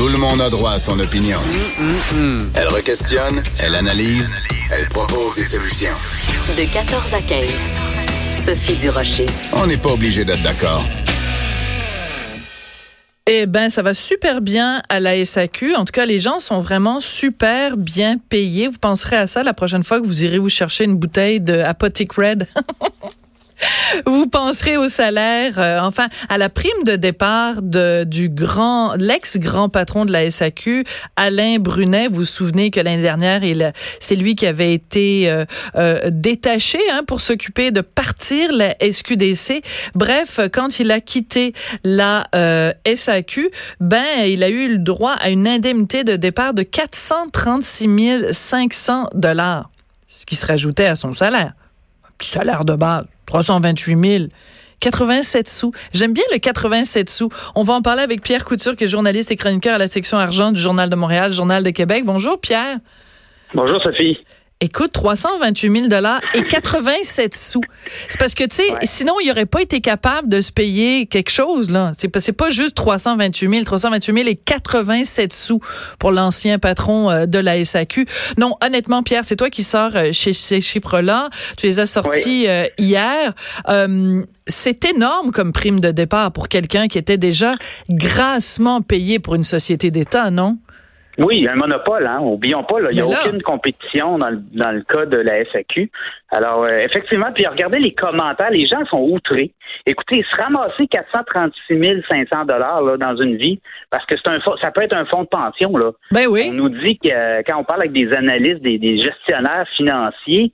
Tout 0.00 0.08
le 0.08 0.16
monde 0.16 0.40
a 0.40 0.48
droit 0.48 0.70
à 0.70 0.78
son 0.78 0.98
opinion. 0.98 1.38
Elle 2.54 2.68
requestionne, 2.68 3.42
elle 3.62 3.74
analyse, 3.74 4.32
elle 4.72 4.88
propose 4.88 5.34
des 5.34 5.44
solutions. 5.44 5.92
De 6.56 6.64
14 6.72 7.12
à 7.12 7.20
15. 7.20 7.50
Sophie 8.46 8.76
Durocher. 8.76 9.26
On 9.52 9.66
n'est 9.66 9.76
pas 9.76 9.90
obligé 9.90 10.24
d'être 10.24 10.40
d'accord. 10.40 10.82
Eh 13.26 13.44
ben, 13.44 13.68
ça 13.68 13.82
va 13.82 13.92
super 13.92 14.40
bien 14.40 14.80
à 14.88 15.00
la 15.00 15.22
SAQ. 15.22 15.74
En 15.74 15.84
tout 15.84 15.92
cas, 15.92 16.06
les 16.06 16.18
gens 16.18 16.38
sont 16.38 16.60
vraiment 16.60 17.00
super 17.00 17.76
bien 17.76 18.16
payés. 18.16 18.68
Vous 18.68 18.78
penserez 18.78 19.16
à 19.16 19.26
ça 19.26 19.42
la 19.42 19.52
prochaine 19.52 19.84
fois 19.84 20.00
que 20.00 20.06
vous 20.06 20.24
irez 20.24 20.38
vous 20.38 20.48
chercher 20.48 20.84
une 20.84 20.96
bouteille 20.96 21.40
de 21.40 21.58
Apotic 21.58 22.14
Red. 22.14 22.46
Vous 24.06 24.26
penserez 24.28 24.76
au 24.76 24.88
salaire, 24.88 25.58
euh, 25.58 25.80
enfin 25.80 26.08
à 26.28 26.38
la 26.38 26.48
prime 26.48 26.84
de 26.84 26.96
départ 26.96 27.62
de, 27.62 28.04
du 28.04 28.28
grand, 28.28 28.94
l'ex-grand 28.94 29.68
patron 29.68 30.04
de 30.04 30.12
la 30.12 30.30
SAQ, 30.30 30.84
Alain 31.16 31.58
Brunet. 31.58 32.08
Vous 32.08 32.20
vous 32.20 32.24
souvenez 32.24 32.70
que 32.70 32.80
l'année 32.80 33.02
dernière, 33.02 33.42
il, 33.44 33.72
c'est 33.98 34.16
lui 34.16 34.34
qui 34.34 34.46
avait 34.46 34.74
été 34.74 35.30
euh, 35.30 35.44
euh, 35.76 35.98
détaché 36.10 36.78
hein, 36.92 37.02
pour 37.06 37.20
s'occuper 37.20 37.70
de 37.70 37.80
partir 37.80 38.52
la 38.52 38.74
SQDC. 38.80 39.62
Bref, 39.94 40.40
quand 40.52 40.80
il 40.80 40.90
a 40.90 41.00
quitté 41.00 41.52
la 41.84 42.26
SAQ, 42.84 43.50
ben 43.80 44.04
il 44.26 44.44
a 44.44 44.48
eu 44.48 44.68
le 44.68 44.78
droit 44.78 45.12
à 45.12 45.30
une 45.30 45.48
indemnité 45.48 46.04
de 46.04 46.16
départ 46.16 46.54
de 46.54 46.62
436 46.62 48.32
500 48.32 49.08
dollars, 49.14 49.70
ce 50.06 50.26
qui 50.26 50.36
se 50.36 50.46
rajoutait 50.46 50.86
à 50.86 50.96
son 50.96 51.12
salaire, 51.12 51.52
salaire 52.22 52.64
de 52.64 52.74
base. 52.74 53.06
328 53.26 54.08
000. 54.18 54.24
87 54.80 55.48
sous. 55.48 55.72
J'aime 55.92 56.12
bien 56.12 56.24
le 56.32 56.38
87 56.38 57.10
sous. 57.10 57.28
On 57.54 57.62
va 57.62 57.74
en 57.74 57.82
parler 57.82 58.02
avec 58.02 58.22
Pierre 58.22 58.44
Couture, 58.44 58.76
qui 58.76 58.84
est 58.84 58.88
journaliste 58.88 59.30
et 59.30 59.36
chroniqueur 59.36 59.74
à 59.74 59.78
la 59.78 59.88
section 59.88 60.18
argent 60.18 60.52
du 60.52 60.60
Journal 60.60 60.88
de 60.88 60.96
Montréal, 60.96 61.32
Journal 61.32 61.62
de 61.62 61.70
Québec. 61.70 62.04
Bonjour, 62.06 62.40
Pierre. 62.40 62.78
Bonjour, 63.54 63.80
Sophie. 63.82 64.16
Écoute, 64.62 64.92
328 64.92 65.72
000 65.72 65.88
dollars 65.88 66.20
et 66.34 66.42
87 66.42 67.34
sous. 67.34 67.62
C'est 68.10 68.20
parce 68.20 68.34
que, 68.34 68.44
tu 68.44 68.56
sais, 68.56 68.64
sinon, 68.82 69.14
il 69.24 69.30
aurait 69.30 69.46
pas 69.46 69.62
été 69.62 69.80
capable 69.80 70.28
de 70.28 70.42
se 70.42 70.52
payer 70.52 71.06
quelque 71.06 71.30
chose, 71.30 71.70
là. 71.70 71.92
C'est 71.96 72.08
pas, 72.08 72.20
pas 72.36 72.50
juste 72.50 72.74
328 72.74 73.48
000, 73.48 73.64
328 73.64 74.14
000 74.14 74.28
et 74.28 74.34
87 74.34 75.32
sous 75.32 75.60
pour 75.98 76.12
l'ancien 76.12 76.58
patron 76.58 77.10
euh, 77.10 77.24
de 77.24 77.38
la 77.38 77.64
SAQ. 77.64 78.04
Non, 78.36 78.58
honnêtement, 78.62 79.02
Pierre, 79.02 79.24
c'est 79.24 79.36
toi 79.36 79.48
qui 79.48 79.64
sors 79.64 79.96
euh, 79.96 80.12
chez 80.12 80.34
ces 80.34 80.60
chiffres-là. 80.60 81.30
Tu 81.56 81.64
les 81.64 81.80
as 81.80 81.86
sortis 81.86 82.46
euh, 82.46 82.66
hier. 82.76 83.32
c'est 84.46 84.84
énorme 84.84 85.30
comme 85.30 85.52
prime 85.52 85.80
de 85.80 85.90
départ 85.90 86.32
pour 86.32 86.48
quelqu'un 86.48 86.86
qui 86.86 86.98
était 86.98 87.16
déjà 87.16 87.54
grassement 87.88 88.82
payé 88.82 89.20
pour 89.20 89.36
une 89.36 89.44
société 89.44 89.90
d'État, 89.90 90.30
non? 90.30 90.58
Oui, 91.20 91.46
un 91.46 91.54
monopole, 91.54 92.06
hein. 92.06 92.18
Oublions 92.22 92.64
pas, 92.64 92.76
il 92.90 92.94
n'y 92.94 93.00
a 93.00 93.06
aucune 93.06 93.42
compétition 93.42 94.16
dans 94.16 94.30
le, 94.30 94.38
dans 94.54 94.70
le 94.70 94.82
cas 94.82 95.04
de 95.04 95.18
la 95.18 95.44
SAQ. 95.52 95.90
Alors, 96.30 96.64
euh, 96.64 96.78
effectivement, 96.78 97.28
puis 97.34 97.46
regardez 97.46 97.78
les 97.78 97.92
commentaires, 97.92 98.50
les 98.50 98.64
gens 98.64 98.84
sont 98.86 99.02
outrés. 99.02 99.52
Écoutez, 99.84 100.24
se 100.30 100.36
ramasser 100.36 100.86
436 100.86 102.02
500 102.10 102.44
dollars 102.46 102.82
là, 102.82 102.96
dans 102.96 103.16
une 103.20 103.36
vie, 103.36 103.60
parce 103.90 104.06
que 104.06 104.14
c'est 104.16 104.30
un 104.30 104.38
ça 104.62 104.70
peut 104.70 104.82
être 104.82 104.96
un 104.96 105.04
fonds 105.06 105.24
de 105.24 105.28
pension 105.28 105.76
là. 105.76 105.90
Ben 106.10 106.26
oui. 106.26 106.48
On 106.50 106.54
nous 106.54 106.68
dit 106.70 106.98
que 106.98 107.10
euh, 107.10 107.42
quand 107.46 107.58
on 107.58 107.64
parle 107.64 107.80
avec 107.82 107.92
des 107.92 108.10
analystes, 108.14 108.62
des, 108.62 108.78
des 108.78 108.98
gestionnaires 108.98 109.66
financiers, 109.76 110.52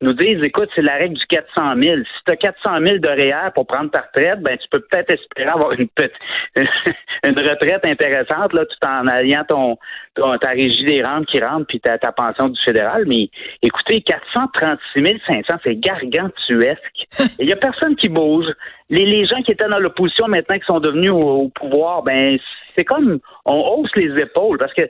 nous 0.00 0.12
disent, 0.12 0.40
écoute, 0.44 0.68
c'est 0.74 0.82
la 0.82 0.94
règle 0.94 1.16
du 1.16 1.26
400 1.26 1.74
000. 1.80 1.96
Si 1.96 2.24
tu 2.24 2.32
as 2.32 2.36
400 2.36 2.86
000 2.86 2.98
de 2.98 3.08
REER 3.08 3.50
pour 3.54 3.66
prendre 3.66 3.90
ta 3.90 4.02
retraite, 4.02 4.40
ben 4.42 4.56
tu 4.56 4.68
peux 4.70 4.80
peut-être 4.80 5.12
espérer 5.12 5.48
avoir 5.48 5.72
une 5.72 5.88
petite, 5.88 6.12
une 7.26 7.38
retraite 7.38 7.84
intéressante 7.84 8.52
là, 8.52 8.64
tout 8.64 8.86
en 8.86 9.08
alliant 9.08 9.44
ton, 9.48 9.76
ta 10.38 10.50
régie 10.50 10.84
des 10.84 11.02
rentes 11.02 11.26
qui 11.26 11.40
rentre 11.40 11.66
puis 11.66 11.80
ta, 11.80 11.98
ta 11.98 12.12
pension 12.12 12.48
du 12.48 12.60
fédéral. 12.64 13.04
Mais 13.08 13.28
écoutez, 13.62 14.00
436 14.02 15.20
500, 15.26 15.42
c'est 15.64 15.76
gargantuesque. 15.76 17.08
Il 17.40 17.48
y 17.48 17.52
a 17.52 17.56
personne 17.56 17.96
qui 17.96 18.08
bouge. 18.08 18.46
Les, 18.90 19.04
les 19.04 19.26
gens 19.26 19.42
qui 19.42 19.52
étaient 19.52 19.68
dans 19.68 19.80
l'opposition 19.80 20.28
maintenant 20.28 20.58
qui 20.58 20.64
sont 20.64 20.80
devenus 20.80 21.10
au, 21.10 21.48
pouvoir, 21.48 22.02
ben 22.02 22.38
c'est 22.76 22.84
comme 22.84 23.18
on 23.44 23.56
hausse 23.56 23.90
les 23.96 24.14
épaules 24.22 24.58
parce 24.58 24.72
que 24.74 24.84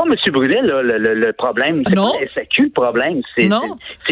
pas 0.00 0.08
M. 0.08 0.32
Brunet 0.32 0.62
le, 0.62 1.14
le, 1.14 1.32
problème. 1.32 1.82
C'est 1.86 1.94
pas 1.94 2.12
la 2.20 2.26
SAQ 2.34 2.62
le 2.64 2.70
problème. 2.70 3.20
C'est, 3.36 3.48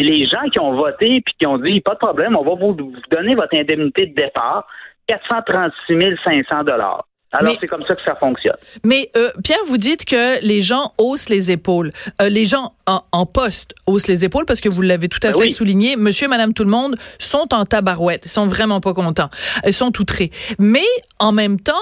les 0.03 0.27
gens 0.27 0.49
qui 0.53 0.61
ont 0.61 0.75
voté 0.75 1.21
puis 1.25 1.35
qui 1.39 1.47
ont 1.47 1.59
dit 1.59 1.81
pas 1.81 1.95
de 1.95 1.99
problème, 1.99 2.37
on 2.37 2.45
va 2.45 2.55
vous, 2.55 2.75
vous 2.75 2.93
donner 3.11 3.35
votre 3.35 3.59
indemnité 3.59 4.07
de 4.07 4.15
départ, 4.15 4.67
436 5.07 6.17
500 6.25 6.65
dollars. 6.65 7.08
Alors, 7.33 7.55
c'est 7.61 7.67
comme 7.67 7.83
ça 7.83 7.95
que 7.95 8.03
ça 8.03 8.15
fonctionne. 8.15 8.57
Mais 8.85 9.11
euh, 9.17 9.31
Pierre, 9.45 9.59
vous 9.67 9.77
dites 9.77 10.05
que 10.05 10.43
les 10.43 10.63
gens 10.63 10.95
haussent 10.97 11.29
les 11.29 11.51
épaules. 11.51 11.93
Euh, 12.23 12.29
les 12.29 12.47
gens 12.47 12.73
en, 12.87 13.27
poste 13.27 13.75
haussent 13.87 14.07
les 14.07 14.25
épaules 14.25 14.47
parce 14.47 14.63
que 14.63 14.71
vous 14.71 14.81
l'avez 14.81 15.09
tout 15.09 15.19
à 15.23 15.33
ben 15.33 15.43
fait 15.43 15.49
souligné. 15.51 15.97
Monsieur 15.97 16.25
et 16.25 16.29
Madame 16.29 16.55
tout 16.55 16.65
le 16.65 16.71
monde 16.71 16.97
sont 17.19 17.53
en 17.53 17.67
tabarouette. 17.67 18.23
Ils 18.25 18.31
sont 18.31 18.47
vraiment 18.47 18.81
pas 18.81 18.95
contents. 18.95 19.29
Ils 19.67 19.75
sont 19.75 19.93
outrés. 20.01 20.31
Mais 20.59 20.87
en 21.19 21.33
même 21.33 21.61
temps, 21.61 21.75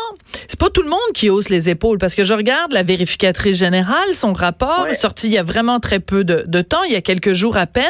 c'est 0.48 0.58
pas 0.58 0.68
tout 0.68 0.82
le 0.82 0.88
monde 0.88 0.98
qui 1.14 1.30
hausse 1.30 1.48
les 1.48 1.68
épaules 1.68 1.98
parce 1.98 2.16
que 2.16 2.24
je 2.24 2.34
regarde 2.34 2.72
la 2.72 2.82
vérificatrice 2.82 3.56
générale, 3.56 4.14
son 4.14 4.32
rapport 4.32 4.86
sorti 4.94 5.28
il 5.28 5.32
y 5.32 5.38
a 5.38 5.44
vraiment 5.44 5.78
très 5.78 6.00
peu 6.00 6.24
de, 6.24 6.44
de, 6.46 6.62
temps, 6.62 6.82
il 6.82 6.92
y 6.92 6.96
a 6.96 7.00
quelques 7.00 7.32
jours 7.32 7.56
à 7.56 7.66
peine. 7.66 7.84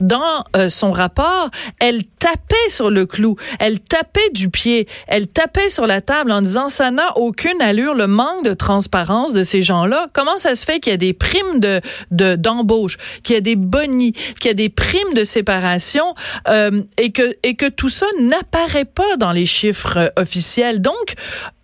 Dans 0.00 0.44
euh, 0.56 0.68
son 0.68 0.92
rapport, 0.92 1.50
elle 1.80 2.04
tapait 2.04 2.54
sur 2.68 2.90
le 2.90 3.06
clou. 3.06 3.36
Elle 3.58 3.80
tapait 3.80 4.30
du 4.32 4.50
pied. 4.50 4.86
Elle 5.08 5.26
tapait 5.26 5.68
sur 5.68 5.88
la 5.88 6.00
table 6.00 6.30
en 6.30 6.42
disant 6.42 6.68
ça 6.68 6.91
n'a 6.92 7.16
aucune 7.16 7.60
allure, 7.60 7.94
le 7.94 8.06
manque 8.06 8.44
de 8.44 8.54
transparence 8.54 9.32
de 9.32 9.44
ces 9.44 9.62
gens-là. 9.62 10.06
Comment 10.12 10.36
ça 10.36 10.54
se 10.54 10.64
fait 10.64 10.80
qu'il 10.80 10.92
y 10.92 10.94
a 10.94 10.98
des 10.98 11.12
primes 11.12 11.60
de 11.60 11.80
d'embauche, 12.10 12.98
qu'il 13.22 13.34
y 13.34 13.38
a 13.38 13.40
des 13.40 13.56
bonis, 13.56 14.12
qu'il 14.12 14.46
y 14.46 14.50
a 14.50 14.54
des 14.54 14.68
primes 14.68 15.14
de 15.14 15.24
séparation 15.24 16.14
euh, 16.48 16.82
et 16.98 17.12
que 17.12 17.34
et 17.42 17.54
que 17.54 17.68
tout 17.68 17.88
ça 17.88 18.06
n'apparaît 18.20 18.84
pas 18.84 19.16
dans 19.16 19.32
les 19.32 19.46
chiffres 19.46 19.96
euh, 19.98 20.08
officiels? 20.16 20.80
Donc, 20.80 21.14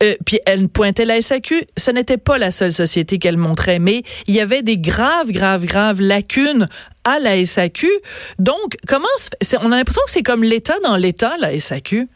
euh, 0.03 0.15
puis 0.25 0.41
elle 0.47 0.69
pointait 0.69 1.05
la 1.05 1.21
SAQ, 1.21 1.67
ce 1.77 1.91
n'était 1.91 2.19
pas 2.19 2.39
la 2.39 2.51
seule 2.51 2.73
société 2.73 3.19
qu'elle 3.19 3.37
montrait, 3.37 3.79
mais 3.79 4.03
il 4.27 4.35
y 4.35 4.41
avait 4.41 4.63
des 4.63 4.79
graves, 4.79 5.31
graves, 5.31 5.65
graves 5.65 6.01
lacunes 6.01 6.67
à 7.05 7.19
la 7.19 7.45
SAQ. 7.45 7.89
Donc, 8.39 8.77
comment 8.87 9.07
on 9.61 9.73
a 9.73 9.77
l'impression 9.77 10.03
que 10.07 10.13
c'est 10.13 10.23
comme 10.23 10.45
l'État 10.45 10.79
dans 10.85 10.97
l'État, 10.97 11.37
la 11.39 11.59
SAQ. 11.59 12.09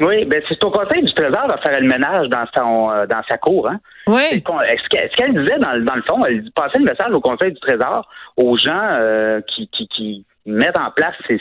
Oui, 0.00 0.24
ben 0.26 0.40
c'est 0.48 0.62
au 0.62 0.70
Conseil 0.70 1.02
du 1.02 1.12
Trésor 1.12 1.48
de 1.48 1.60
faire 1.60 1.80
le 1.80 1.88
ménage 1.88 2.28
dans 2.28 2.44
son 2.56 2.90
euh, 2.90 3.06
dans 3.06 3.22
sa 3.28 3.36
cour, 3.36 3.68
hein. 3.68 3.80
Oui. 4.06 4.42
Ce 4.42 5.16
qu'elle 5.16 5.34
disait 5.34 5.58
dans, 5.58 5.84
dans 5.84 5.96
le 5.96 6.02
fond, 6.02 6.20
elle 6.26 6.44
passait 6.54 6.78
le 6.78 6.84
message 6.84 7.12
au 7.12 7.20
Conseil 7.20 7.52
du 7.52 7.60
Trésor 7.60 8.08
aux 8.36 8.56
gens 8.56 8.88
euh, 8.92 9.40
qui, 9.48 9.68
qui, 9.68 9.88
qui 9.88 10.24
mettent 10.46 10.78
en 10.78 10.90
place 10.92 11.14
ces 11.28 11.40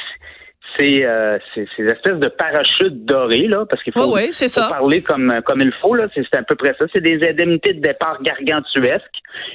ces, 0.77 1.03
euh, 1.03 1.37
ces, 1.53 1.67
ces, 1.75 1.83
espèces 1.83 2.19
de 2.19 2.27
parachutes 2.27 3.05
dorés, 3.05 3.47
là, 3.47 3.65
parce 3.69 3.81
qu'il 3.83 3.93
faut, 3.93 4.13
parler 4.69 5.01
comme, 5.01 5.41
comme 5.45 5.61
il 5.61 5.71
faut, 5.81 5.95
là, 5.95 6.07
c'est 6.13 6.35
à 6.35 6.43
peu 6.43 6.55
près 6.55 6.75
ça. 6.77 6.85
C'est 6.93 7.01
des 7.01 7.25
indemnités 7.27 7.73
de 7.73 7.81
départ 7.81 8.21
gargantuesques. 8.21 9.05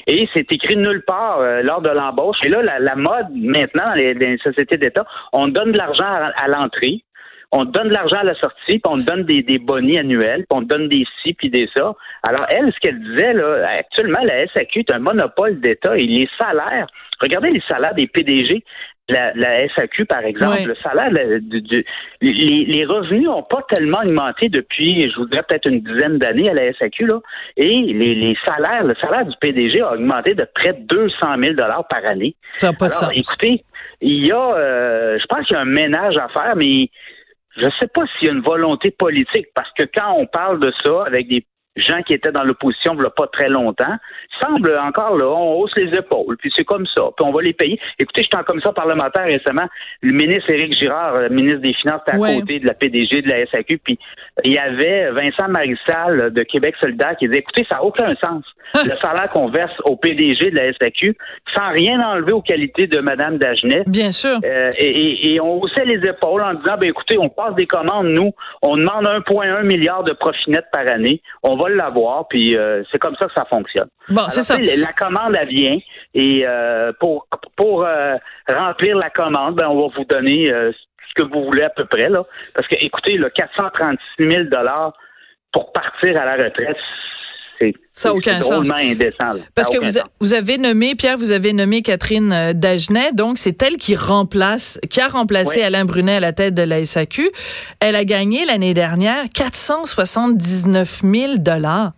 Et 0.06 0.28
c'est 0.34 0.50
écrit 0.50 0.76
nulle 0.76 1.02
part 1.06 1.40
euh, 1.40 1.62
lors 1.62 1.82
de 1.82 1.90
l'embauche. 1.90 2.38
Et 2.44 2.48
là, 2.48 2.62
la, 2.62 2.78
la 2.78 2.96
mode, 2.96 3.26
maintenant, 3.34 3.88
dans 3.88 3.94
les, 3.94 4.14
les 4.14 4.38
sociétés 4.38 4.78
d'État, 4.78 5.04
on 5.32 5.48
donne 5.48 5.72
de 5.72 5.78
l'argent 5.78 6.04
à 6.04 6.48
l'entrée 6.48 7.02
on 7.52 7.66
te 7.66 7.70
donne 7.70 7.88
de 7.88 7.94
l'argent 7.94 8.16
à 8.16 8.24
la 8.24 8.34
sortie, 8.34 8.78
puis 8.78 8.82
on 8.86 8.94
te 8.94 9.04
donne 9.04 9.24
des, 9.24 9.42
des 9.42 9.58
bonnies 9.58 9.98
annuels, 9.98 10.46
puis 10.48 10.58
on 10.58 10.62
te 10.62 10.68
donne 10.68 10.88
des 10.88 11.04
ci, 11.22 11.34
puis 11.34 11.50
des 11.50 11.68
ça. 11.76 11.94
Alors, 12.22 12.46
elle, 12.48 12.72
ce 12.72 12.80
qu'elle 12.80 12.98
disait, 12.98 13.34
là, 13.34 13.68
actuellement, 13.78 14.20
la 14.24 14.46
SAQ 14.48 14.80
est 14.80 14.92
un 14.92 14.98
monopole 14.98 15.60
d'État 15.60 15.94
et 15.96 16.04
les 16.04 16.28
salaires, 16.40 16.86
regardez 17.20 17.50
les 17.50 17.62
salaires 17.68 17.94
des 17.94 18.06
PDG. 18.06 18.64
La, 19.08 19.32
la 19.34 19.68
SAQ, 19.74 20.06
par 20.06 20.20
exemple, 20.20 20.60
le 20.64 20.76
salaire, 20.76 21.10
les, 21.10 22.64
les, 22.64 22.84
revenus 22.86 23.24
n'ont 23.24 23.42
pas 23.42 23.60
tellement 23.68 23.98
augmenté 23.98 24.48
depuis, 24.48 25.10
je 25.10 25.16
vous 25.16 25.26
dirais, 25.26 25.42
peut-être 25.46 25.68
une 25.68 25.80
dizaine 25.80 26.18
d'années 26.18 26.48
à 26.48 26.54
la 26.54 26.72
SAQ, 26.72 27.06
là. 27.06 27.18
Et 27.56 27.68
les, 27.68 28.14
les 28.14 28.36
salaires, 28.46 28.84
le 28.84 28.94
salaire 28.94 29.26
du 29.26 29.34
PDG 29.40 29.82
a 29.82 29.94
augmenté 29.94 30.34
de 30.34 30.46
près 30.54 30.72
de 30.72 30.86
200 30.86 31.16
000 31.42 31.54
par 31.56 32.06
année. 32.06 32.36
Ça 32.54 32.68
n'a 32.68 32.72
pas 32.74 32.88
de 32.88 32.94
sens. 32.94 33.10
Écoutez, 33.14 33.64
il 34.00 34.24
y 34.24 34.32
a, 34.32 34.54
euh, 34.54 35.18
je 35.20 35.26
pense 35.26 35.46
qu'il 35.46 35.56
y 35.56 35.58
a 35.58 35.62
un 35.62 35.64
ménage 35.64 36.16
à 36.16 36.28
faire, 36.28 36.54
mais 36.56 36.88
je 37.56 37.66
ne 37.66 37.70
sais 37.80 37.88
pas 37.88 38.02
s'il 38.06 38.28
y 38.28 38.30
a 38.30 38.34
une 38.34 38.42
volonté 38.42 38.90
politique, 38.90 39.46
parce 39.54 39.70
que 39.72 39.84
quand 39.94 40.14
on 40.16 40.26
parle 40.26 40.60
de 40.60 40.72
ça 40.84 41.04
avec 41.06 41.28
des 41.28 41.44
gens 41.76 42.02
qui 42.02 42.12
étaient 42.12 42.32
dans 42.32 42.44
l'opposition 42.44 42.94
il 42.94 43.10
pas 43.16 43.26
très 43.28 43.48
longtemps, 43.48 43.96
semble 44.40 44.76
encore 44.78 45.16
là, 45.16 45.26
on 45.26 45.54
hausse 45.60 45.72
les 45.76 45.88
épaules, 45.96 46.36
puis 46.38 46.52
c'est 46.54 46.64
comme 46.64 46.86
ça, 46.86 47.02
puis 47.16 47.26
on 47.26 47.32
va 47.32 47.42
les 47.42 47.52
payer. 47.52 47.78
Écoutez, 47.98 48.22
j'étais 48.22 48.36
en 48.36 48.42
commission 48.42 48.72
parlementaire 48.72 49.24
récemment, 49.24 49.66
le 50.02 50.12
ministre 50.12 50.50
Éric 50.50 50.78
Girard, 50.80 51.20
le 51.20 51.28
ministre 51.28 51.60
des 51.60 51.74
Finances, 51.74 52.00
était 52.06 52.16
à 52.16 52.34
côté 52.34 52.58
de 52.60 52.66
la 52.66 52.74
PDG 52.74 53.22
de 53.22 53.28
la 53.28 53.46
SAQ, 53.46 53.78
puis 53.78 53.98
il 54.44 54.52
y 54.52 54.58
avait 54.58 55.10
Vincent 55.12 55.48
Marissal 55.48 56.32
de 56.32 56.42
Québec 56.42 56.74
solidaire 56.80 57.16
qui 57.18 57.26
disait, 57.26 57.40
écoutez, 57.40 57.66
ça 57.70 57.76
n'a 57.76 57.84
aucun 57.84 58.14
sens. 58.22 58.44
le 58.74 58.96
salaire 59.02 59.30
qu'on 59.32 59.48
verse 59.48 59.72
au 59.84 59.96
PDG 59.96 60.50
de 60.50 60.56
la 60.56 60.72
SAQ, 60.72 61.16
sans 61.54 61.70
rien 61.72 62.00
enlever 62.00 62.32
aux 62.32 62.42
qualités 62.42 62.86
de 62.86 63.00
Mme 63.00 63.38
Dagenet. 63.38 63.84
Bien 63.86 64.12
sûr. 64.12 64.38
Euh, 64.44 64.70
et, 64.78 65.38
on 65.40 65.60
haussait 65.60 65.84
les 65.84 66.08
épaules 66.08 66.42
en 66.42 66.54
disant, 66.54 66.76
ben 66.80 66.88
écoutez, 66.88 67.16
on 67.18 67.28
passe 67.28 67.54
des 67.56 67.66
commandes, 67.66 68.08
nous, 68.08 68.32
on 68.62 68.76
demande 68.76 69.04
1,1 69.04 69.64
milliard 69.64 70.04
de 70.04 70.12
profit 70.12 70.50
net 70.50 70.64
par 70.72 70.90
année, 70.90 71.20
on 71.42 71.56
va 71.56 71.61
l'avoir, 71.70 72.28
puis 72.28 72.56
euh, 72.56 72.82
c'est 72.90 72.98
comme 72.98 73.16
ça 73.16 73.26
que 73.26 73.32
ça 73.34 73.44
fonctionne. 73.44 73.88
Bon, 74.08 74.28
c'est 74.28 74.42
ça. 74.42 74.56
La 74.58 74.92
commande, 74.92 75.36
elle 75.38 75.48
vient, 75.48 75.78
et 76.14 76.44
euh, 76.46 76.92
pour, 76.98 77.26
pour 77.56 77.86
remplir 78.48 78.96
la 78.96 79.10
commande, 79.10 79.56
ben, 79.56 79.68
on 79.68 79.88
va 79.88 79.94
vous 79.94 80.04
donner 80.04 80.46
ce 80.46 81.22
que 81.22 81.22
vous 81.22 81.44
voulez 81.44 81.62
à 81.62 81.70
peu 81.70 81.84
près, 81.84 82.08
là. 82.08 82.22
Parce 82.54 82.68
que, 82.68 82.76
écoutez, 82.80 83.16
le 83.16 83.28
436 83.30 84.30
000 84.30 84.44
pour 85.52 85.72
partir 85.72 86.20
à 86.20 86.24
la 86.24 86.44
retraite, 86.44 86.78
ça 87.90 88.08
n'a 88.08 88.14
aucun 88.14 88.40
sens. 88.40 88.68
indécent. 88.70 89.38
Parce 89.54 89.68
que 89.68 89.78
vous, 89.78 89.98
vous, 90.20 90.32
avez 90.32 90.56
nommé, 90.58 90.94
Pierre, 90.94 91.18
vous 91.18 91.32
avez 91.32 91.52
nommé 91.52 91.82
Catherine 91.82 92.32
euh, 92.32 92.52
Dagenet, 92.54 93.12
donc 93.12 93.38
c'est 93.38 93.62
elle 93.62 93.76
qui 93.76 93.96
remplace, 93.96 94.80
qui 94.88 95.00
a 95.00 95.08
remplacé 95.08 95.62
Alain 95.62 95.84
Brunet 95.84 96.16
à 96.16 96.20
la 96.20 96.32
tête 96.32 96.54
de 96.54 96.62
la 96.62 96.84
SAQ. 96.84 97.30
Elle 97.80 97.96
a 97.96 98.04
gagné 98.04 98.44
l'année 98.44 98.74
dernière 98.74 99.24
479 99.34 101.02
000 101.04 101.36
dollars. 101.38 101.92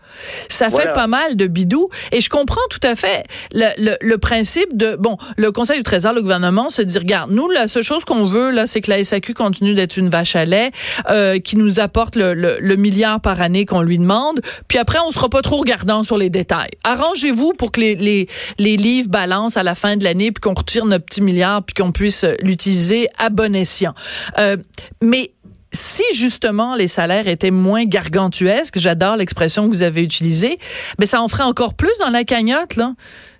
Ça 0.48 0.70
fait 0.70 0.92
pas 0.92 1.06
mal 1.06 1.36
de 1.36 1.46
bidou. 1.46 1.88
Et 2.12 2.20
je 2.20 2.28
comprends 2.28 2.60
tout 2.70 2.80
à 2.82 2.94
fait 2.94 3.24
le, 3.52 3.66
le, 3.78 3.96
le, 4.00 4.18
principe 4.18 4.76
de, 4.76 4.96
bon, 4.96 5.16
le 5.36 5.52
Conseil 5.52 5.76
du 5.76 5.82
Trésor, 5.82 6.12
le 6.12 6.22
gouvernement 6.22 6.70
se 6.70 6.82
dit, 6.82 6.98
regarde, 6.98 7.30
nous, 7.30 7.48
la 7.50 7.68
seule 7.68 7.82
chose 7.82 8.04
qu'on 8.04 8.24
veut, 8.24 8.50
là, 8.50 8.66
c'est 8.66 8.80
que 8.80 8.90
la 8.90 9.02
SAQ 9.02 9.34
continue 9.34 9.74
d'être 9.74 9.96
une 9.96 10.08
vache 10.08 10.36
à 10.36 10.44
lait, 10.44 10.70
euh, 11.10 11.38
qui 11.38 11.56
nous 11.56 11.80
apporte 11.80 12.16
le, 12.16 12.34
le, 12.34 12.76
milliard 12.76 13.20
par 13.20 13.40
année 13.40 13.64
qu'on 13.64 13.82
lui 13.82 13.98
demande. 13.98 14.40
Puis 14.68 14.78
après, 14.78 14.98
on 15.06 15.10
sera 15.10 15.28
pas 15.28 15.42
trop 15.42 15.53
regardant 15.58 16.02
sur 16.02 16.18
les 16.18 16.30
détails. 16.30 16.70
Arrangez-vous 16.84 17.54
pour 17.54 17.72
que 17.72 17.80
les, 17.80 17.94
les, 17.94 18.28
les 18.58 18.76
livres 18.76 19.08
balancent 19.08 19.56
à 19.56 19.62
la 19.62 19.74
fin 19.74 19.96
de 19.96 20.04
l'année, 20.04 20.32
puis 20.32 20.40
qu'on 20.40 20.54
retire 20.54 20.84
notre 20.84 21.04
petit 21.04 21.22
milliard, 21.22 21.62
puis 21.62 21.74
qu'on 21.74 21.92
puisse 21.92 22.24
l'utiliser 22.42 23.08
à 23.18 23.30
bon 23.30 23.54
escient. 23.54 23.94
Euh, 24.38 24.56
mais 25.00 25.32
si 25.74 26.04
justement 26.14 26.76
les 26.76 26.86
salaires 26.86 27.28
étaient 27.28 27.50
moins 27.50 27.84
gargantuesques, 27.84 28.78
j'adore 28.78 29.16
l'expression 29.16 29.64
que 29.64 29.68
vous 29.68 29.82
avez 29.82 30.02
utilisée, 30.02 30.56
mais 30.98 31.06
ça 31.06 31.20
en 31.20 31.28
ferait 31.28 31.44
encore 31.44 31.74
plus 31.74 31.98
dans 31.98 32.10
la 32.10 32.24
cagnotte, 32.24 32.76
là. 32.76 32.92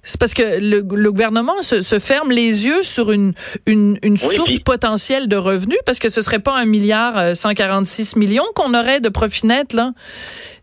C'est 0.07 0.21
parce 0.21 0.35
que 0.35 0.43
le, 0.61 0.83
gouvernement 0.83 1.63
se, 1.63 1.81
se, 1.81 1.99
ferme 1.99 2.31
les 2.31 2.67
yeux 2.67 2.83
sur 2.83 3.11
une, 3.11 3.33
une, 3.67 3.97
une 4.03 4.19
source 4.19 4.59
potentielle 4.59 5.29
de 5.29 5.37
revenus, 5.37 5.79
parce 5.87 5.99
que 5.99 6.11
ce 6.11 6.21
serait 6.21 6.41
pas 6.41 6.59
un 6.59 6.67
milliard 6.67 7.35
146 7.35 8.15
euh, 8.15 8.21
millions 8.21 8.45
qu'on 8.55 8.75
aurait 8.75 9.01
de 9.01 9.09
profit 9.09 9.47
net, 9.47 9.73
là, 9.73 9.93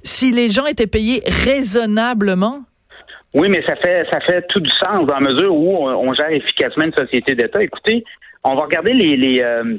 si 0.04 0.32
les 0.32 0.52
gens 0.52 0.68
étaient 0.68 0.86
payés 0.86 1.24
raisonnablement. 1.26 2.60
Oui, 3.34 3.50
mais 3.50 3.64
ça 3.66 3.76
fait 3.78 4.06
ça 4.12 4.20
fait 4.20 4.46
tout 4.50 4.60
du 4.60 4.70
sens 4.70 5.08
dans 5.08 5.18
la 5.18 5.32
mesure 5.32 5.56
où 5.56 5.88
on, 5.88 6.14
gère 6.14 6.30
efficacement 6.30 6.84
une 6.86 6.94
société 6.94 7.34
d'État. 7.34 7.64
Écoutez, 7.64 8.04
on 8.44 8.56
va 8.56 8.64
regarder 8.64 8.94
les, 8.94 9.16
les 9.16 9.42
euh, 9.42 9.78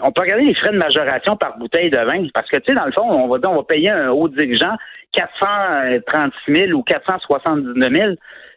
on 0.00 0.10
peut 0.10 0.22
regarder 0.22 0.44
les 0.44 0.54
frais 0.54 0.72
de 0.72 0.78
majoration 0.78 1.36
par 1.36 1.56
bouteille 1.58 1.90
de 1.90 1.98
vin, 1.98 2.26
parce 2.34 2.48
que, 2.48 2.58
tu 2.58 2.64
sais, 2.68 2.74
dans 2.74 2.86
le 2.86 2.92
fond, 2.92 3.02
on 3.02 3.28
va 3.28 3.38
dire, 3.38 3.50
on 3.50 3.56
va 3.56 3.62
payer 3.62 3.90
un 3.90 4.10
haut 4.10 4.28
dirigeant 4.28 4.74
436 5.12 6.52
000 6.52 6.72
ou 6.72 6.82
479 6.82 7.92
000, 7.92 8.14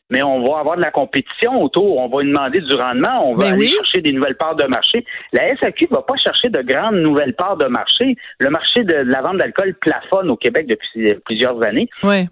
mais 0.10 0.24
on 0.24 0.42
va 0.48 0.60
avoir 0.60 0.78
de 0.78 0.81
la 0.81 0.92
compétition 0.92 1.62
autour, 1.62 1.98
on 1.98 2.07
va 2.07 2.24
lui 2.24 2.30
demander 2.30 2.62
du 2.62 2.74
rendement, 2.74 3.30
on 3.30 3.36
va 3.36 3.50
ben 3.50 3.54
aller 3.54 3.68
chercher 3.68 4.01
des 4.01 4.13
nouvelles 4.13 4.38
parts 4.38 4.56
de 4.56 4.63
marché. 4.63 5.06
La 5.34 5.56
SAQ 5.57 5.88
va 5.92 6.01
pas 6.01 6.16
chercher 6.16 6.50
de 6.50 6.62
grandes 6.62 6.95
nouvelles 6.95 7.34
parts 7.34 7.57
de 7.57 7.66
marché. 7.66 8.16
Le 8.40 8.50
marché 8.50 8.83
de, 8.83 8.95
la 8.95 9.22
vente 9.22 9.38
d'alcool 9.38 9.74
plafonne 9.75 10.30
au 10.30 10.38
Québec 10.38 10.68
depuis 10.68 11.13
plusieurs 11.25 11.62
années. 11.66 11.90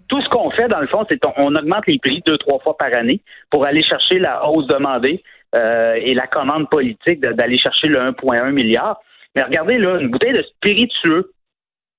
Tout 0.08 0.22
ce 0.22 0.28
qu'on 0.30 0.50
fait, 0.50 0.68
dans 0.68 0.80
le 0.80 0.86
fond, 0.86 1.04
c'est 1.08 1.18
qu'on 1.18 1.54
augmente 1.54 1.84
les 1.86 1.98
prix 1.98 2.22
deux, 2.26 2.38
trois 2.38 2.58
fois 2.60 2.76
par 2.76 2.88
année 2.96 3.20
pour 3.50 3.66
aller 3.66 3.82
chercher 3.84 4.18
la 4.18 4.48
hausse 4.48 4.66
demandée 4.68 5.22
euh, 5.56 5.94
et 6.00 6.14
la 6.14 6.26
commande 6.26 6.68
politique 6.68 7.20
d'aller 7.20 7.58
chercher 7.58 7.88
le 7.88 7.98
1,1 7.98 8.50
milliard. 8.50 9.00
Mais 9.34 9.42
regardez, 9.42 9.78
là, 9.78 9.98
une 9.98 10.08
bouteille 10.08 10.32
de 10.32 10.42
spiritueux. 10.42 11.32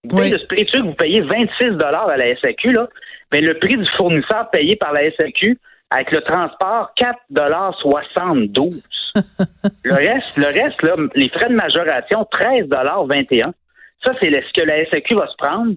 Une 0.03 0.11
bouteille 0.11 0.31
de 0.31 0.37
spiritueux 0.37 0.79
que 0.79 0.85
vous 0.85 0.95
payez 0.95 1.21
26 1.21 1.83
à 1.83 2.17
la 2.17 2.35
SAQ, 2.37 2.71
là, 2.71 2.87
mais 3.31 3.41
le 3.41 3.57
prix 3.59 3.77
du 3.77 3.85
fournisseur 3.97 4.49
payé 4.51 4.75
par 4.75 4.93
la 4.93 5.11
SAQ 5.11 5.57
avec 5.89 6.11
le 6.11 6.21
transport, 6.21 6.91
4,72 6.99 8.81
Le 9.83 9.95
reste, 9.95 10.37
le 10.37 10.45
reste, 10.45 10.81
là, 10.83 10.95
les 11.15 11.29
frais 11.29 11.49
de 11.49 11.55
majoration, 11.55 12.27
13,21 12.31 13.51
Ça, 14.05 14.13
c'est 14.21 14.29
ce 14.29 14.53
que 14.53 14.65
la 14.65 14.85
SAQ 14.89 15.15
va 15.15 15.27
se 15.27 15.35
prendre. 15.37 15.73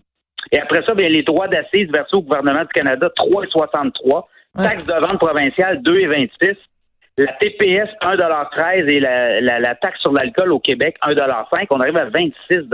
Et 0.52 0.58
après 0.58 0.82
ça, 0.86 0.94
bien, 0.94 1.08
les 1.08 1.22
droits 1.22 1.48
d'assises 1.48 1.90
versés 1.92 2.16
au 2.16 2.22
gouvernement 2.22 2.62
du 2.62 2.68
Canada, 2.68 3.08
3,63 3.16 4.24
Taxe 4.56 4.84
de 4.84 4.92
vente 4.94 5.18
provinciale, 5.18 5.80
2,26 5.82 6.56
la 7.24 7.32
TPS, 7.34 7.88
1,13 8.02 8.88
et 8.88 9.00
la, 9.00 9.40
la, 9.40 9.74
taxe 9.74 10.00
sur 10.00 10.12
l'alcool 10.12 10.52
au 10.52 10.60
Québec, 10.60 10.96
1,5 11.02 11.66
On 11.70 11.80
arrive 11.80 11.96
à 11.96 12.06
26 12.06 12.68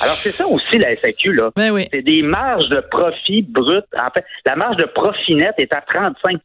alors, 0.00 0.16
c'est 0.16 0.32
ça 0.32 0.46
aussi 0.46 0.78
la 0.78 0.96
FAQ, 0.96 1.34
là. 1.34 1.50
Ben 1.54 1.70
oui. 1.70 1.86
C'est 1.92 2.02
des 2.02 2.22
marges 2.22 2.68
de 2.68 2.80
profit 2.80 3.42
brut. 3.42 3.84
En 3.96 4.10
fait, 4.10 4.24
la 4.44 4.56
marge 4.56 4.76
de 4.76 4.86
profit 4.86 5.36
net 5.36 5.54
est 5.58 5.72
à 5.72 5.80
35% 5.80 6.38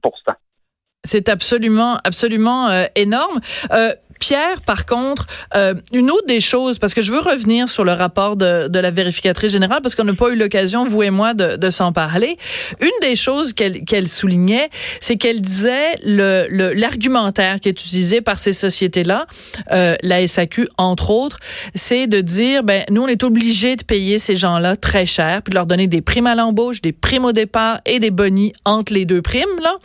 C'est 1.03 1.30
absolument, 1.30 1.97
absolument 2.03 2.69
euh, 2.69 2.86
énorme. 2.95 3.39
Euh, 3.71 3.94
Pierre, 4.19 4.62
par 4.66 4.86
contre, 4.86 5.27
euh, 5.56 5.74
une 5.94 6.12
autre 6.12 6.27
des 6.27 6.42
choses, 6.42 6.80
parce 6.80 6.94
que 6.94 7.01
je 7.01 7.12
veux 7.12 7.19
revenir 7.19 7.69
sur 7.69 7.83
le 7.83 7.94
rapport 7.94 8.36
de, 8.36 8.68
de 8.68 8.80
la 8.80 8.92
vérificatrice 8.92 9.51
générale, 9.51 9.80
parce 9.81 9.95
qu'on 9.95 10.04
n'a 10.04 10.13
pas 10.13 10.30
eu 10.30 10.36
l'occasion, 10.36 10.83
vous 10.83 11.04
et 11.04 11.10
moi, 11.10 11.33
de, 11.33 11.56
de 11.56 11.69
s'en 11.69 11.92
parler. 11.92 12.38
Une 12.80 12.89
des 13.01 13.16
choses 13.16 13.54
qu'elle 13.54 13.83
qu'elle 13.86 14.07
soulignait, 14.07 14.69
c'est 15.01 15.16
qu'elle 15.16 15.42
disait 15.42 15.95
le 16.04 16.48
l'argumentaire 16.74 17.60
qui 17.60 17.69
est 17.69 17.80
utilisé 17.80 18.21
par 18.21 18.39
ces 18.39 18.54
sociétés-là, 18.54 19.25
euh, 19.71 19.95
la 20.01 20.25
SAQ 20.27 20.68
entre 20.77 21.10
autres, 21.12 21.39
c'est 21.75 22.07
de 22.07 22.21
dire 22.21 22.63
ben 22.63 22.83
nous 22.89 23.04
on 23.04 23.07
est 23.07 23.24
obligés 23.24 23.75
de 23.75 23.83
payer 23.83 24.19
ces 24.19 24.36
gens-là 24.36 24.75
très 24.75 25.06
cher, 25.06 25.42
puis 25.42 25.51
de 25.51 25.56
leur 25.56 25.66
donner 25.66 25.88
des 25.88 26.01
primes 26.01 26.27
à 26.27 26.36
l'embauche, 26.36 26.81
des 26.81 26.92
primes 26.92 27.25
au 27.25 27.31
départ 27.31 27.80
et 27.86 28.00
des 28.00 28.12
bonis 28.12 28.54
entre 28.66 28.94
les 28.94 29.06
deux 29.06 29.21
primes 29.21 29.45
là, 29.61 29.76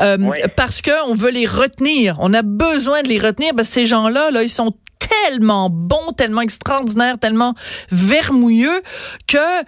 euh, 0.00 0.30
parce 0.56 0.82
que 0.82 0.90
on 1.08 1.14
veut 1.14 1.30
les 1.30 1.46
retenir, 1.46 2.16
on 2.20 2.32
a 2.34 2.42
besoin 2.42 3.02
de 3.02 3.08
les 3.08 3.18
retenir 3.18 3.52
parce 3.54 3.68
que 3.68 3.79
gens-là, 3.86 4.30
là, 4.30 4.42
ils 4.42 4.50
sont 4.50 4.74
tellement 4.98 5.70
bons, 5.70 6.12
tellement 6.16 6.42
extraordinaires, 6.42 7.18
tellement 7.18 7.54
vermouilleux 7.90 8.82
que 9.26 9.64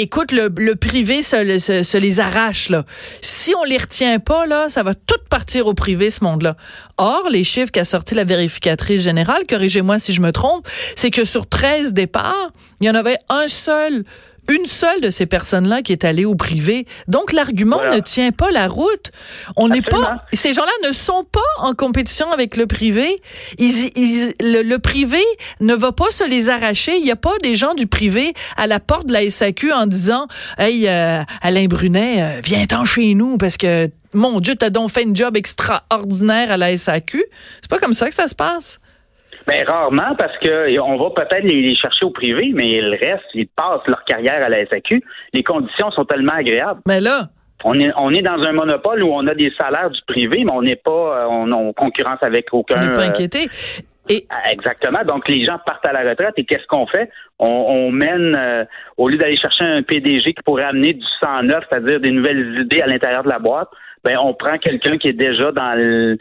écoute, 0.00 0.32
le, 0.32 0.74
privé 0.74 1.22
se, 1.22 1.98
les 1.98 2.20
arrache. 2.20 2.68
Là. 2.68 2.84
Si 3.20 3.54
on 3.54 3.64
les 3.64 3.76
retient 3.76 4.18
pas, 4.18 4.46
là, 4.46 4.68
ça 4.68 4.82
va 4.82 4.94
tout 4.94 5.18
partir 5.28 5.66
au 5.66 5.74
privé, 5.74 6.10
ce 6.10 6.24
monde-là. 6.24 6.56
Or, 6.96 7.28
les 7.30 7.44
chiffres 7.44 7.70
qu'a 7.70 7.84
sorti 7.84 8.14
la 8.14 8.24
vérificatrice 8.24 9.02
générale, 9.02 9.42
corrigez-moi 9.48 9.98
si 9.98 10.12
je 10.12 10.20
me 10.20 10.32
trompe, 10.32 10.66
c'est 10.96 11.10
que 11.10 11.24
sur 11.24 11.48
13 11.48 11.92
départs, 11.92 12.52
il 12.80 12.86
y 12.86 12.90
en 12.90 12.94
avait 12.94 13.18
un 13.28 13.48
seul 13.48 14.04
une 14.48 14.66
seule 14.66 15.00
de 15.00 15.10
ces 15.10 15.26
personnes-là 15.26 15.82
qui 15.82 15.92
est 15.92 16.04
allée 16.04 16.24
au 16.24 16.34
privé. 16.34 16.86
Donc 17.06 17.32
l'argument 17.32 17.80
ne 17.92 18.00
tient 18.00 18.32
pas 18.32 18.50
la 18.50 18.68
route. 18.68 19.12
On 19.56 19.68
n'est 19.68 19.82
pas 19.82 20.24
ces 20.32 20.52
gens-là 20.52 20.72
ne 20.88 20.92
sont 20.92 21.24
pas 21.30 21.40
en 21.58 21.74
compétition 21.74 22.30
avec 22.32 22.56
le 22.56 22.66
privé. 22.66 23.22
Ils, 23.58 24.34
le, 24.40 24.76
privé 24.78 25.22
ne 25.60 25.74
va 25.74 25.92
pas 25.92 26.10
se 26.10 26.28
les 26.28 26.48
arracher. 26.48 26.96
Il 26.96 27.04
n'y 27.04 27.10
a 27.10 27.16
pas 27.16 27.36
des 27.42 27.56
gens 27.56 27.74
du 27.74 27.86
privé 27.86 28.34
à 28.56 28.66
la 28.66 28.80
porte 28.80 29.06
de 29.06 29.12
la 29.12 29.28
SAQ 29.30 29.72
en 29.72 29.86
disant 29.86 30.26
"Hey 30.58 30.88
euh, 30.88 31.22
Alain 31.40 31.66
Brunet, 31.66 32.22
euh, 32.22 32.40
viens-t'en 32.42 32.84
chez 32.84 33.14
nous 33.14 33.38
parce 33.38 33.56
que 33.56 33.88
mon 34.12 34.40
Dieu, 34.40 34.56
t'as 34.56 34.70
donc 34.70 34.90
fait 34.90 35.06
un 35.06 35.14
job 35.14 35.36
extraordinaire 35.36 36.50
à 36.50 36.56
la 36.56 36.76
SAQ." 36.76 37.24
C'est 37.60 37.70
pas 37.70 37.78
comme 37.78 37.94
ça 37.94 38.08
que 38.08 38.14
ça 38.14 38.26
se 38.26 38.34
passe. 38.34 38.80
Ben 39.46 39.64
rarement 39.66 40.14
parce 40.16 40.36
que 40.36 40.80
on 40.80 40.96
va 40.96 41.10
peut-être 41.10 41.44
les, 41.44 41.74
chercher 41.76 42.04
au 42.04 42.10
privé, 42.10 42.52
mais 42.54 42.80
le 42.80 42.90
reste, 42.90 43.24
ils 43.34 43.48
passent 43.48 43.86
leur 43.88 44.04
carrière 44.04 44.44
à 44.44 44.48
la 44.48 44.64
SAQ. 44.66 45.02
Les 45.32 45.42
conditions 45.42 45.90
sont 45.90 46.04
tellement 46.04 46.34
agréables. 46.34 46.80
Mais 46.86 47.00
là, 47.00 47.28
on 47.64 47.78
est, 47.78 47.90
on 47.96 48.10
est 48.10 48.22
dans 48.22 48.40
un 48.42 48.52
monopole 48.52 49.02
où 49.02 49.12
on 49.12 49.26
a 49.26 49.34
des 49.34 49.52
salaires 49.58 49.90
du 49.90 50.00
privé, 50.06 50.42
mais 50.44 50.52
on 50.52 50.62
n'est 50.62 50.76
pas 50.76 51.28
on, 51.28 51.50
on 51.52 51.72
concurrence 51.72 52.18
avec 52.22 52.46
aucun. 52.52 52.76
On 52.76 52.86
n'est 52.86 52.92
pas 52.92 53.02
euh, 53.02 53.08
inquiété. 53.08 53.48
Et... 54.08 54.26
Ah, 54.30 54.52
exactement. 54.52 55.04
Donc, 55.04 55.28
les 55.28 55.44
gens 55.44 55.58
partent 55.64 55.86
à 55.86 55.92
la 55.92 56.08
retraite 56.08 56.34
et 56.36 56.44
qu'est-ce 56.44 56.66
qu'on 56.66 56.86
fait? 56.86 57.10
On, 57.38 57.90
mène, 57.90 58.36
euh, 58.36 58.64
au 58.96 59.08
lieu 59.08 59.18
d'aller 59.18 59.36
chercher 59.36 59.64
un 59.64 59.82
PDG 59.82 60.34
qui 60.34 60.42
pourrait 60.44 60.64
amener 60.64 60.94
du 60.94 61.06
sang 61.20 61.42
neuf, 61.42 61.64
c'est-à-dire 61.70 62.00
des 62.00 62.12
nouvelles 62.12 62.62
idées 62.62 62.82
à 62.82 62.86
l'intérieur 62.86 63.24
de 63.24 63.28
la 63.28 63.38
boîte, 63.38 63.68
ben 64.04 64.18
on 64.22 64.34
prend 64.34 64.58
quelqu'un 64.58 64.98
qui 64.98 65.08
est 65.08 65.12
déjà 65.12 65.52
dans 65.52 66.16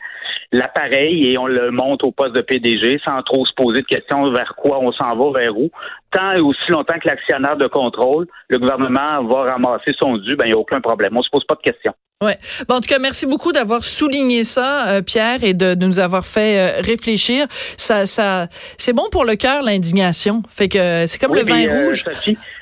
l'appareil 0.51 1.31
et 1.31 1.37
on 1.37 1.47
le 1.47 1.71
monte 1.71 2.03
au 2.03 2.11
poste 2.11 2.35
de 2.35 2.41
PDG 2.41 2.99
sans 3.03 3.21
trop 3.23 3.45
se 3.45 3.53
poser 3.53 3.81
de 3.81 3.85
questions 3.85 4.31
vers 4.31 4.53
quoi 4.55 4.79
on 4.79 4.91
s'en 4.91 5.15
va, 5.15 5.39
vers 5.39 5.57
où. 5.57 5.69
Tant 6.11 6.33
et 6.33 6.39
aussi 6.39 6.69
longtemps 6.69 6.99
que 6.99 7.07
l'actionnaire 7.07 7.57
de 7.57 7.67
contrôle, 7.67 8.27
le 8.49 8.59
gouvernement 8.59 9.23
va 9.23 9.53
ramasser 9.53 9.91
son 9.99 10.17
dû, 10.17 10.35
ben 10.35 10.45
il 10.45 10.49
n'y 10.49 10.53
a 10.53 10.57
aucun 10.57 10.81
problème. 10.81 11.15
On 11.15 11.21
se 11.21 11.29
pose 11.29 11.45
pas 11.45 11.55
de 11.55 11.61
questions. 11.61 11.93
Ouais. 12.21 12.37
Bon, 12.69 12.75
en 12.75 12.81
tout 12.81 12.87
cas, 12.87 12.99
merci 12.99 13.25
beaucoup 13.25 13.51
d'avoir 13.51 13.83
souligné 13.83 14.43
ça, 14.43 14.87
euh, 14.89 15.01
Pierre, 15.01 15.43
et 15.43 15.55
de, 15.55 15.73
nous 15.73 15.99
avoir 15.99 16.23
fait 16.23 16.59
euh, 16.59 16.81
réfléchir. 16.81 17.47
Ça, 17.49 18.05
ça, 18.05 18.47
c'est 18.77 18.93
bon 18.93 19.09
pour 19.11 19.25
le 19.25 19.35
cœur, 19.35 19.63
l'indignation. 19.63 20.43
Fait 20.47 20.69
que 20.69 21.07
c'est 21.07 21.19
comme 21.19 21.33
le 21.33 21.41
vin 21.41 21.65
euh, 21.65 21.87
rouge. 21.87 22.05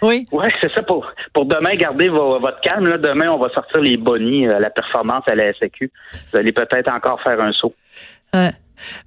oui. 0.01 0.25
Ouais, 0.31 0.47
c'est 0.61 0.71
ça 0.73 0.81
pour 0.83 1.11
pour 1.33 1.45
demain 1.45 1.75
garder 1.75 2.07
votre 2.07 2.61
calme. 2.61 2.85
Là. 2.85 2.97
Demain, 2.97 3.29
on 3.31 3.37
va 3.37 3.49
sortir 3.49 3.81
les 3.81 3.97
bonnies 3.97 4.47
à 4.47 4.59
la 4.59 4.69
performance 4.69 5.23
à 5.27 5.35
la 5.35 5.53
SAQ. 5.53 5.91
Vous 6.31 6.37
allez 6.37 6.53
peut-être 6.53 6.89
encore 6.91 7.21
faire 7.21 7.41
un 7.43 7.51
saut. 7.51 7.73
Ouais. 8.33 8.51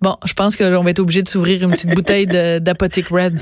Bon, 0.03 0.17
je 0.27 0.35
pense 0.35 0.57
que 0.57 0.65
l'on 0.65 0.83
va 0.83 0.91
être 0.91 1.01
obligé 1.01 1.23
de 1.23 1.29
s'ouvrir 1.29 1.63
une 1.63 1.71
petite 1.71 1.95
bouteille 1.95 2.27
d'Apotic 2.27 3.09
Red. 3.09 3.41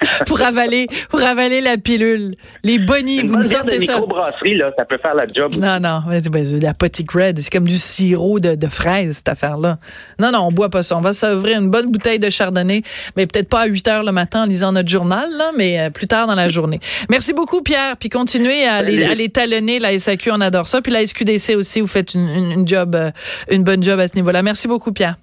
pour 0.26 0.40
avaler, 0.40 0.86
pour 1.08 1.20
avaler 1.22 1.60
la 1.60 1.76
pilule. 1.76 2.34
Les 2.62 2.78
bonnies, 2.78 3.22
vous 3.22 3.38
me 3.38 3.42
sortez 3.42 3.80
ça. 3.80 4.00
brasserie 4.00 4.56
là, 4.56 4.70
ça 4.76 4.84
peut 4.84 4.98
faire 5.02 5.14
la 5.14 5.26
job. 5.26 5.54
Non, 5.56 5.78
non, 5.80 6.02
ben, 6.30 6.60
la 6.60 6.74
Potic 6.74 7.10
Red, 7.12 7.38
c'est 7.38 7.52
comme 7.52 7.66
du 7.66 7.76
sirop 7.76 8.40
de, 8.40 8.54
de 8.54 8.66
fraises, 8.66 9.18
cette 9.18 9.28
affaire-là. 9.28 9.78
Non, 10.18 10.30
non, 10.32 10.40
on 10.40 10.52
boit 10.52 10.70
pas 10.70 10.82
ça. 10.82 10.96
On 10.96 11.00
va 11.00 11.12
s'ouvrir 11.12 11.60
une 11.60 11.70
bonne 11.70 11.90
bouteille 11.90 12.18
de 12.18 12.30
chardonnay, 12.30 12.82
mais 13.16 13.26
peut-être 13.26 13.48
pas 13.48 13.60
à 13.60 13.66
8 13.66 13.88
heures 13.88 14.02
le 14.04 14.12
matin 14.12 14.44
en 14.44 14.46
lisant 14.46 14.72
notre 14.72 14.88
journal, 14.88 15.28
là, 15.36 15.50
mais 15.56 15.80
euh, 15.80 15.90
plus 15.90 16.06
tard 16.06 16.26
dans 16.26 16.34
la 16.34 16.48
journée. 16.48 16.80
Merci 17.08 17.32
beaucoup, 17.32 17.62
Pierre, 17.62 17.96
puis 17.96 18.08
continuez 18.08 18.64
à 18.64 18.76
aller, 18.76 19.04
à 19.04 19.28
talonner, 19.28 19.78
la 19.78 19.98
SAQ, 19.98 20.30
on 20.32 20.40
adore 20.40 20.66
ça, 20.66 20.80
puis 20.80 20.92
la 20.92 21.06
SQDC 21.06 21.56
aussi, 21.56 21.80
vous 21.80 21.86
faites 21.86 22.14
une, 22.14 22.28
une, 22.28 22.68
job, 22.68 22.94
euh, 22.94 23.10
une 23.50 23.62
bonne 23.62 23.82
job 23.82 24.00
à 24.00 24.08
ce 24.08 24.14
niveau-là. 24.16 24.42
Merci 24.42 24.68
beaucoup, 24.68 24.92
Pierre. 24.92 25.16